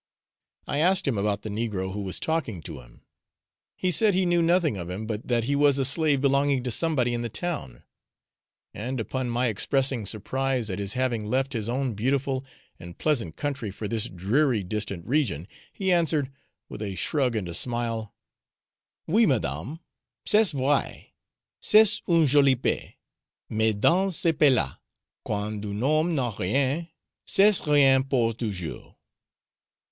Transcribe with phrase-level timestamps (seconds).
[0.65, 3.03] I asked him about the negro who was talking to him;
[3.77, 6.71] he said he knew nothing of him, but that he was a slave belonging to
[6.71, 7.83] somebody in the town.
[8.73, 12.43] And upon my expressing surprise at his having left his own beautiful
[12.79, 16.31] and pleasant country for this dreary distant region, he answered,
[16.67, 18.11] with a shrug and a smile,
[19.07, 19.81] 'Oui, madame,
[20.25, 21.11] c'est vrai;
[21.59, 22.95] c'est un joli pays,
[23.51, 24.77] mais dans ce pays là,
[25.23, 26.87] quand un homme n'a rien,
[27.23, 28.95] c'est rien pour toujours.'